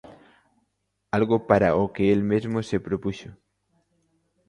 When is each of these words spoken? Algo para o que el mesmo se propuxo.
Algo 1.17 1.35
para 1.49 1.69
o 1.81 1.83
que 1.95 2.05
el 2.15 2.21
mesmo 2.31 2.57
se 2.69 2.77
propuxo. 2.87 3.29